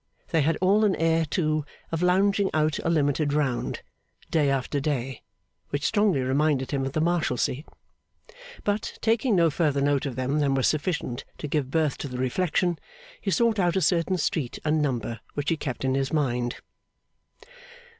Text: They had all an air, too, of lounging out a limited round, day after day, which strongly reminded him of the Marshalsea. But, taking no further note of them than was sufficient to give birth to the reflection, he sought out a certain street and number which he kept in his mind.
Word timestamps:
They 0.29 0.41
had 0.41 0.57
all 0.61 0.83
an 0.83 0.95
air, 0.95 1.25
too, 1.25 1.63
of 1.91 2.01
lounging 2.01 2.49
out 2.55 2.79
a 2.79 2.89
limited 2.89 3.33
round, 3.33 3.83
day 4.31 4.49
after 4.49 4.79
day, 4.79 5.21
which 5.69 5.85
strongly 5.85 6.21
reminded 6.21 6.71
him 6.71 6.83
of 6.87 6.93
the 6.93 7.01
Marshalsea. 7.01 7.65
But, 8.63 8.97
taking 9.01 9.35
no 9.35 9.51
further 9.51 9.79
note 9.79 10.07
of 10.07 10.15
them 10.15 10.39
than 10.39 10.55
was 10.55 10.67
sufficient 10.67 11.23
to 11.37 11.47
give 11.47 11.69
birth 11.69 11.99
to 11.99 12.07
the 12.07 12.17
reflection, 12.17 12.79
he 13.21 13.29
sought 13.29 13.59
out 13.59 13.75
a 13.75 13.81
certain 13.81 14.17
street 14.17 14.57
and 14.65 14.81
number 14.81 15.19
which 15.35 15.49
he 15.49 15.55
kept 15.57 15.85
in 15.85 15.93
his 15.93 16.11
mind. 16.11 16.55